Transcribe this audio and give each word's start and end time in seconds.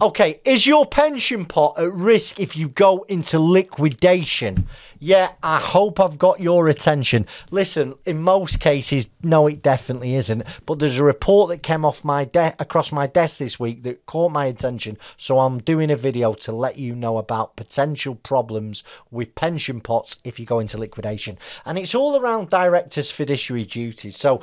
Okay, 0.00 0.40
is 0.44 0.64
your 0.64 0.86
pension 0.86 1.44
pot 1.44 1.74
at 1.76 1.92
risk 1.92 2.38
if 2.38 2.56
you 2.56 2.68
go 2.68 3.04
into 3.08 3.40
liquidation? 3.40 4.68
Yeah, 5.00 5.32
I 5.42 5.58
hope 5.58 5.98
I've 5.98 6.18
got 6.18 6.38
your 6.38 6.68
attention. 6.68 7.26
Listen, 7.50 7.94
in 8.06 8.22
most 8.22 8.60
cases, 8.60 9.08
no, 9.24 9.48
it 9.48 9.60
definitely 9.60 10.14
isn't. 10.14 10.44
But 10.66 10.78
there's 10.78 11.00
a 11.00 11.04
report 11.04 11.48
that 11.48 11.64
came 11.64 11.84
off 11.84 12.04
my 12.04 12.24
de- 12.24 12.54
across 12.60 12.92
my 12.92 13.08
desk 13.08 13.38
this 13.38 13.58
week 13.58 13.82
that 13.82 14.06
caught 14.06 14.30
my 14.30 14.46
attention. 14.46 14.98
So 15.16 15.40
I'm 15.40 15.58
doing 15.58 15.90
a 15.90 15.96
video 15.96 16.32
to 16.34 16.52
let 16.52 16.78
you 16.78 16.94
know 16.94 17.18
about 17.18 17.56
potential 17.56 18.14
problems 18.14 18.84
with 19.10 19.34
pension 19.34 19.80
pots 19.80 20.18
if 20.22 20.38
you 20.38 20.46
go 20.46 20.60
into 20.60 20.78
liquidation. 20.78 21.38
And 21.66 21.76
it's 21.76 21.96
all 21.96 22.20
around 22.20 22.50
directors' 22.50 23.10
fiduciary 23.10 23.64
duties. 23.64 24.16
So 24.16 24.42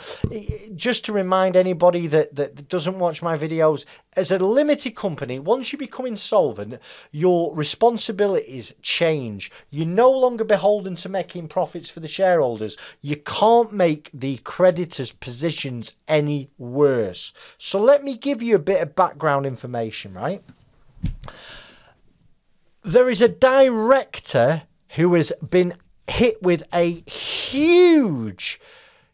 just 0.75 1.05
to 1.05 1.13
remind 1.13 1.55
anybody 1.55 2.07
that, 2.07 2.35
that 2.35 2.67
doesn't 2.67 2.99
watch 2.99 3.21
my 3.21 3.37
videos, 3.37 3.85
as 4.15 4.31
a 4.31 4.39
limited 4.39 4.95
company, 4.95 5.39
once 5.39 5.71
you 5.71 5.77
become 5.77 6.05
insolvent, 6.05 6.79
your 7.11 7.53
responsibilities 7.53 8.73
change. 8.81 9.51
You're 9.69 9.85
no 9.85 10.09
longer 10.09 10.43
beholden 10.43 10.95
to 10.97 11.09
making 11.09 11.49
profits 11.49 11.89
for 11.89 11.99
the 11.99 12.07
shareholders. 12.07 12.77
You 13.01 13.17
can't 13.17 13.73
make 13.73 14.09
the 14.13 14.37
creditors' 14.37 15.11
positions 15.11 15.93
any 16.07 16.49
worse. 16.57 17.33
So 17.57 17.79
let 17.79 18.03
me 18.03 18.15
give 18.15 18.41
you 18.41 18.55
a 18.55 18.59
bit 18.59 18.81
of 18.81 18.95
background 18.95 19.45
information, 19.45 20.13
right? 20.13 20.41
There 22.83 23.09
is 23.09 23.21
a 23.21 23.27
director 23.27 24.63
who 24.89 25.13
has 25.15 25.33
been 25.47 25.73
hit 26.07 26.41
with 26.41 26.63
a 26.73 27.01
huge 27.09 28.59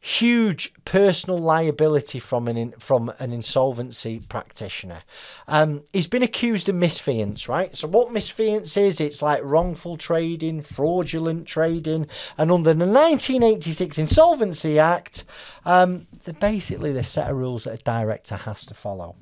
huge 0.03 0.73
personal 0.83 1.37
liability 1.37 2.19
from 2.19 2.47
an 2.47 2.57
in, 2.57 2.71
from 2.71 3.13
an 3.19 3.31
insolvency 3.31 4.19
practitioner. 4.27 5.03
Um, 5.47 5.83
he's 5.93 6.07
been 6.07 6.23
accused 6.23 6.67
of 6.67 6.75
misfeasance, 6.75 7.47
right? 7.47 7.77
So 7.77 7.87
what 7.87 8.09
misfeasance 8.09 8.75
is? 8.77 8.99
It's 8.99 9.21
like 9.21 9.41
wrongful 9.43 9.97
trading, 9.97 10.63
fraudulent 10.63 11.45
trading, 11.45 12.07
and 12.35 12.51
under 12.51 12.73
the 12.73 12.85
1986 12.85 13.99
Insolvency 13.99 14.79
Act, 14.79 15.23
um, 15.65 16.07
they're 16.23 16.33
basically 16.33 16.91
the 16.91 17.04
set 17.04 17.29
of 17.29 17.37
rules 17.37 17.65
that 17.65 17.79
a 17.79 17.83
director 17.83 18.35
has 18.35 18.65
to 18.65 18.73
follow. 18.73 19.15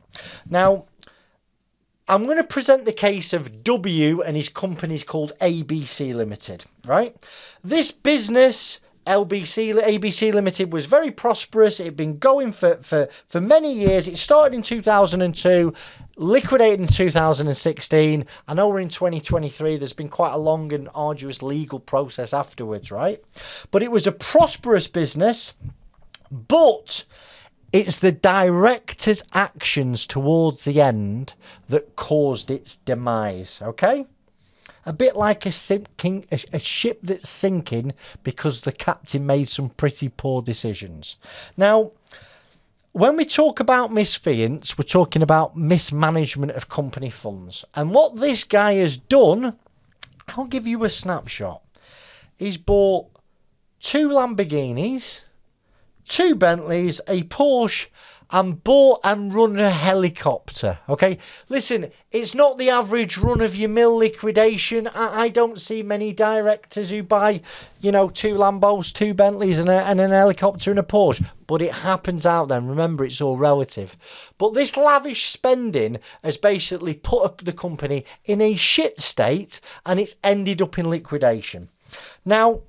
Now. 0.50 0.86
I'm 2.12 2.26
going 2.26 2.38
to 2.38 2.44
present 2.44 2.86
the 2.86 2.92
case 2.92 3.34
of 3.34 3.64
W 3.64 4.24
and 4.24 4.36
his 4.36 4.50
company 4.50 4.96
is 4.96 5.04
called 5.04 5.32
ABC 5.40 6.16
Limited, 6.16 6.66
right? 6.84 7.16
This 7.64 7.92
business 7.92 8.80
LBC 9.06 9.74
ABC 9.74 10.34
Limited 10.34 10.72
was 10.72 10.86
very 10.86 11.12
prosperous. 11.12 11.80
It 11.80 11.86
had 11.86 11.98
been 11.98 12.18
going 12.18 12.52
for, 12.52 12.78
for, 12.78 13.08
for 13.28 13.42
many 13.42 13.74
years. 13.74 14.08
It 14.08 14.18
started 14.18 14.54
in 14.54 14.62
2002, 14.62 15.74
liquidated 16.18 16.80
in 16.80 16.88
2016. 16.88 18.26
I 18.48 18.54
know 18.54 18.68
we're 18.70 18.80
in 18.80 18.90
2023. 18.90 19.78
There's 19.78 19.94
been 19.94 20.10
quite 20.10 20.34
a 20.34 20.38
long 20.38 20.72
and 20.74 20.90
arduous 20.94 21.42
legal 21.42 21.80
process 21.80 22.34
afterwards, 22.34 22.92
right? 22.92 23.24
But 23.72 23.84
it 23.84 23.92
was 23.92 24.06
a 24.06 24.12
prosperous 24.12 24.88
business. 24.88 25.54
But 26.32 27.06
it's 27.72 27.98
the 27.98 28.12
director's 28.12 29.24
actions 29.34 30.06
towards 30.06 30.66
the 30.66 30.82
end 30.82 31.34
that 31.68 31.96
caused 31.96 32.52
its 32.52 32.76
demise, 32.76 33.62
okay? 33.62 34.06
A 34.86 34.94
bit 34.94 35.16
like 35.16 35.46
a 35.46 35.52
sinking 35.52 36.26
a, 36.32 36.40
a, 36.54 36.60
ship 36.60 37.00
that's 37.04 37.30
sinking 37.30 37.94
because 38.24 38.62
the 38.62 38.72
captain 38.72 39.26
made 39.26 39.48
some 39.48 39.70
pretty 39.70 40.10
poor 40.10 40.42
decisions. 40.42 41.18
Now, 41.58 41.92
when 42.92 43.16
we 43.16 43.26
talk 43.26 43.60
about 43.60 43.92
misfeasance, 43.92 44.78
we're 44.78 44.84
talking 44.84 45.22
about 45.22 45.56
mismanagement 45.56 46.54
of 46.54 46.70
company 46.70 47.10
funds. 47.10 47.64
And 47.76 47.92
what 47.92 48.16
this 48.18 48.44
guy 48.44 48.74
has 48.76 48.98
done, 48.98 49.58
I'll 50.30 50.46
give 50.46 50.66
you 50.66 50.84
a 50.84 50.90
snapshot. 50.90 51.62
He's 52.38 52.58
bought 52.58 53.08
two 53.80 54.10
Lamborghinis, 54.10 55.22
two 56.06 56.36
Bentleys, 56.36 57.00
a 57.08 57.24
Porsche, 57.24 57.88
and 58.32 58.64
bought 58.64 59.00
and 59.04 59.34
run 59.34 59.58
a 59.58 59.70
helicopter. 59.70 60.80
Okay, 60.88 61.18
listen, 61.48 61.92
it's 62.12 62.36
not 62.36 62.58
the 62.58 62.70
average 62.70 63.18
run 63.18 63.42
of 63.42 63.56
your 63.56 63.70
mill 63.70 63.96
liquidation. 63.96 64.88
I, 64.88 65.24
I 65.24 65.30
don't 65.30 65.60
see 65.60 65.82
many 65.82 66.14
directors 66.14 66.90
who 66.90 67.02
buy, 67.04 67.42
you 67.82 67.92
know, 67.92 68.10
two 68.10 68.36
Lambos, 68.36 68.94
two 68.94 69.14
Bentleys, 69.14 69.58
and, 69.58 69.70
a, 69.70 69.84
and 69.84 70.00
an 70.00 70.12
helicopter 70.12 70.70
and 70.70 70.80
a 70.80 70.84
Porsche. 70.84 71.30
But 71.48 71.62
it 71.62 71.74
happens 71.74 72.26
out 72.26 72.50
there. 72.50 72.62
Remember, 72.62 73.04
it's 73.04 73.22
all 73.22 73.38
relative. 73.38 73.98
But 74.38 74.54
this 74.54 74.78
lavish 74.78 75.30
spending 75.30 75.98
has 76.24 76.38
basically 76.38 76.94
put 76.94 77.40
the 77.40 77.54
company 77.54 78.06
in 78.26 78.42
a 78.42 78.56
shit 78.56 79.00
state 79.00 79.60
and 79.86 80.00
it's 80.00 80.16
ended 80.24 80.62
up 80.62 80.78
in 80.78 80.90
liquidation. 80.90 81.70
Now, 82.24 82.62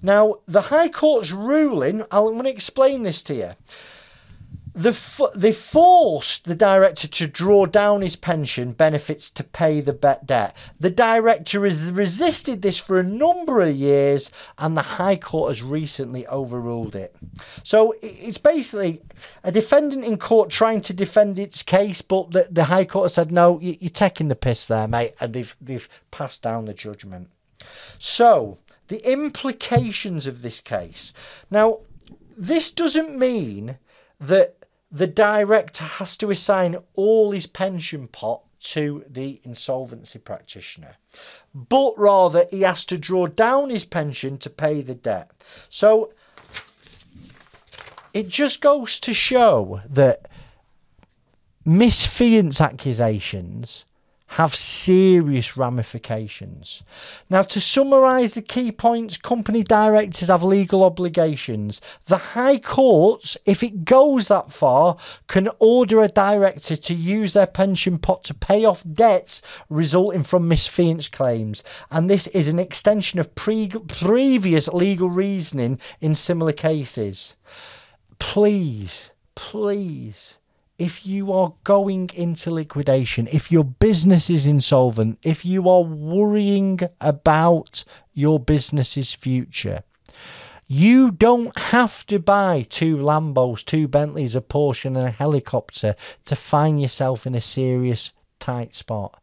Now, 0.02 0.34
the 0.46 0.60
High 0.62 0.88
Court's 0.90 1.30
ruling, 1.32 2.02
I'm 2.10 2.24
going 2.24 2.42
to 2.42 2.50
explain 2.50 3.04
this 3.04 3.22
to 3.22 3.34
you 3.34 3.52
the 4.74 5.30
they 5.34 5.52
forced 5.52 6.44
the 6.44 6.54
director 6.54 7.08
to 7.08 7.26
draw 7.26 7.66
down 7.66 8.02
his 8.02 8.16
pension 8.16 8.72
benefits 8.72 9.28
to 9.30 9.42
pay 9.42 9.80
the 9.80 9.92
bet 9.92 10.26
debt. 10.26 10.54
The 10.78 10.90
director 10.90 11.64
has 11.64 11.90
resisted 11.90 12.62
this 12.62 12.78
for 12.78 12.98
a 12.98 13.04
number 13.04 13.60
of 13.60 13.74
years, 13.74 14.30
and 14.58 14.76
the 14.76 14.82
High 14.82 15.16
Court 15.16 15.50
has 15.50 15.62
recently 15.62 16.26
overruled 16.28 16.94
it. 16.94 17.14
So 17.62 17.94
it's 18.02 18.38
basically 18.38 19.02
a 19.42 19.50
defendant 19.50 20.04
in 20.04 20.18
court 20.18 20.50
trying 20.50 20.82
to 20.82 20.92
defend 20.92 21.38
its 21.38 21.62
case, 21.62 22.00
but 22.02 22.30
the, 22.30 22.48
the 22.50 22.64
High 22.64 22.84
Court 22.84 23.06
has 23.06 23.14
said 23.14 23.32
no, 23.32 23.58
you, 23.60 23.76
you're 23.80 23.90
taking 23.90 24.28
the 24.28 24.36
piss 24.36 24.66
there, 24.66 24.86
mate, 24.86 25.14
and 25.20 25.32
they've 25.32 25.56
they've 25.60 25.88
passed 26.10 26.42
down 26.42 26.66
the 26.66 26.74
judgment. 26.74 27.30
So 27.98 28.58
the 28.88 29.10
implications 29.10 30.26
of 30.26 30.42
this 30.42 30.60
case. 30.60 31.12
Now, 31.50 31.80
this 32.36 32.70
doesn't 32.70 33.18
mean 33.18 33.78
that 34.20 34.56
the 34.90 35.06
director 35.06 35.84
has 35.84 36.16
to 36.16 36.30
assign 36.30 36.76
all 36.94 37.30
his 37.30 37.46
pension 37.46 38.08
pot 38.08 38.42
to 38.60 39.04
the 39.08 39.40
insolvency 39.44 40.18
practitioner, 40.18 40.96
but 41.54 41.94
rather 41.96 42.46
he 42.50 42.62
has 42.62 42.84
to 42.84 42.98
draw 42.98 43.26
down 43.26 43.70
his 43.70 43.84
pension 43.84 44.36
to 44.38 44.50
pay 44.50 44.82
the 44.82 44.94
debt. 44.94 45.30
So 45.68 46.12
it 48.12 48.28
just 48.28 48.60
goes 48.60 49.00
to 49.00 49.14
show 49.14 49.80
that 49.88 50.28
misfeasance 51.66 52.60
accusations 52.60 53.84
have 54.34 54.54
serious 54.54 55.56
ramifications. 55.56 56.84
Now, 57.28 57.42
to 57.42 57.60
summarise 57.60 58.34
the 58.34 58.42
key 58.42 58.70
points, 58.70 59.16
company 59.16 59.64
directors 59.64 60.28
have 60.28 60.44
legal 60.44 60.84
obligations. 60.84 61.80
The 62.06 62.16
High 62.16 62.58
Courts, 62.58 63.36
if 63.44 63.64
it 63.64 63.84
goes 63.84 64.28
that 64.28 64.52
far, 64.52 64.96
can 65.26 65.48
order 65.58 66.00
a 66.00 66.06
director 66.06 66.76
to 66.76 66.94
use 66.94 67.32
their 67.32 67.48
pension 67.48 67.98
pot 67.98 68.22
to 68.24 68.34
pay 68.34 68.64
off 68.64 68.84
debts 68.92 69.42
resulting 69.68 70.22
from 70.22 70.48
misfeasance 70.48 71.10
claims. 71.10 71.64
And 71.90 72.08
this 72.08 72.28
is 72.28 72.46
an 72.46 72.60
extension 72.60 73.18
of 73.18 73.34
pre- 73.34 73.68
previous 73.88 74.68
legal 74.68 75.10
reasoning 75.10 75.80
in 76.00 76.14
similar 76.14 76.52
cases. 76.52 77.34
Please, 78.20 79.10
please 79.34 80.38
if 80.80 81.04
you 81.04 81.30
are 81.30 81.52
going 81.62 82.10
into 82.14 82.50
liquidation, 82.50 83.28
if 83.30 83.52
your 83.52 83.64
business 83.64 84.30
is 84.30 84.46
insolvent, 84.46 85.18
if 85.22 85.44
you 85.44 85.68
are 85.68 85.82
worrying 85.82 86.80
about 87.02 87.84
your 88.14 88.40
business's 88.40 89.12
future, 89.12 89.82
you 90.66 91.10
don't 91.10 91.56
have 91.58 92.06
to 92.06 92.18
buy 92.18 92.64
two 92.70 92.96
Lambos, 92.96 93.62
two 93.62 93.88
Bentleys, 93.88 94.34
a 94.34 94.40
Porsche, 94.40 94.86
and 94.86 94.96
a 94.96 95.10
helicopter 95.10 95.94
to 96.24 96.34
find 96.34 96.80
yourself 96.80 97.26
in 97.26 97.34
a 97.34 97.42
serious 97.42 98.12
tight 98.38 98.72
spot. 98.72 99.22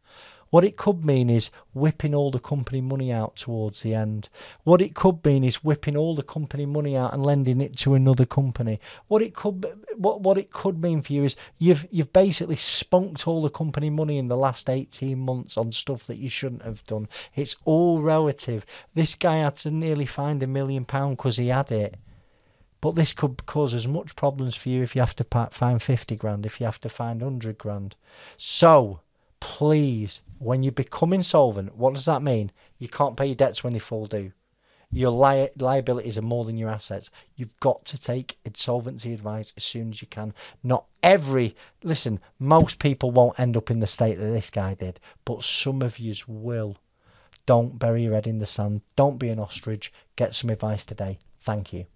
What 0.50 0.64
it 0.64 0.76
could 0.76 1.04
mean 1.04 1.28
is 1.28 1.50
whipping 1.74 2.14
all 2.14 2.30
the 2.30 2.38
company 2.38 2.80
money 2.80 3.12
out 3.12 3.36
towards 3.36 3.82
the 3.82 3.94
end. 3.94 4.28
What 4.64 4.80
it 4.80 4.94
could 4.94 5.24
mean 5.24 5.44
is 5.44 5.62
whipping 5.62 5.96
all 5.96 6.14
the 6.14 6.22
company 6.22 6.64
money 6.64 6.96
out 6.96 7.12
and 7.12 7.24
lending 7.24 7.60
it 7.60 7.76
to 7.78 7.94
another 7.94 8.24
company. 8.24 8.80
What 9.08 9.22
it 9.22 9.34
could 9.34 9.66
what 9.96 10.22
what 10.22 10.38
it 10.38 10.50
could 10.50 10.82
mean 10.82 11.02
for 11.02 11.12
you 11.12 11.24
is 11.24 11.36
you've 11.58 11.86
you've 11.90 12.12
basically 12.12 12.56
spunked 12.56 13.26
all 13.26 13.42
the 13.42 13.50
company 13.50 13.90
money 13.90 14.16
in 14.16 14.28
the 14.28 14.36
last 14.36 14.70
18 14.70 15.18
months 15.18 15.56
on 15.56 15.72
stuff 15.72 16.06
that 16.06 16.18
you 16.18 16.28
shouldn't 16.28 16.62
have 16.62 16.84
done. 16.84 17.08
It's 17.34 17.56
all 17.64 18.00
relative. 18.00 18.64
This 18.94 19.14
guy 19.14 19.38
had 19.38 19.56
to 19.58 19.70
nearly 19.70 20.06
find 20.06 20.42
a 20.42 20.46
million 20.46 20.84
pound 20.84 21.18
because 21.18 21.36
he 21.36 21.48
had 21.48 21.70
it. 21.70 21.96
But 22.80 22.94
this 22.94 23.12
could 23.12 23.44
cause 23.46 23.74
as 23.74 23.88
much 23.88 24.14
problems 24.14 24.54
for 24.54 24.68
you 24.68 24.82
if 24.82 24.94
you 24.94 25.02
have 25.02 25.16
to 25.16 25.48
find 25.50 25.82
50 25.82 26.14
grand, 26.16 26.46
if 26.46 26.60
you 26.60 26.66
have 26.66 26.80
to 26.82 26.88
find 26.88 27.20
100 27.20 27.58
grand. 27.58 27.96
So, 28.36 29.00
please, 29.40 30.22
when 30.38 30.62
you 30.62 30.70
become 30.70 31.12
insolvent, 31.12 31.76
what 31.76 31.94
does 31.94 32.04
that 32.06 32.22
mean? 32.22 32.52
You 32.78 32.88
can't 32.88 33.16
pay 33.16 33.26
your 33.26 33.34
debts 33.34 33.64
when 33.64 33.72
they 33.72 33.78
fall 33.78 34.06
due. 34.06 34.32
Your 34.90 35.10
li- 35.10 35.50
liabilities 35.58 36.16
are 36.16 36.22
more 36.22 36.44
than 36.44 36.56
your 36.56 36.70
assets. 36.70 37.10
You've 37.36 37.58
got 37.60 37.84
to 37.86 38.00
take 38.00 38.38
insolvency 38.44 39.12
advice 39.12 39.52
as 39.56 39.64
soon 39.64 39.90
as 39.90 40.00
you 40.00 40.08
can. 40.08 40.32
Not 40.62 40.86
every, 41.02 41.54
listen, 41.82 42.20
most 42.38 42.78
people 42.78 43.10
won't 43.10 43.38
end 43.38 43.56
up 43.56 43.70
in 43.70 43.80
the 43.80 43.86
state 43.86 44.18
that 44.18 44.30
this 44.30 44.50
guy 44.50 44.74
did, 44.74 44.98
but 45.24 45.42
some 45.42 45.82
of 45.82 45.98
yous 45.98 46.26
will. 46.26 46.78
Don't 47.44 47.78
bury 47.78 48.04
your 48.04 48.14
head 48.14 48.26
in 48.26 48.38
the 48.38 48.46
sand. 48.46 48.82
Don't 48.96 49.18
be 49.18 49.28
an 49.28 49.38
ostrich. 49.38 49.92
Get 50.16 50.34
some 50.34 50.50
advice 50.50 50.84
today. 50.84 51.18
Thank 51.40 51.72
you. 51.72 51.86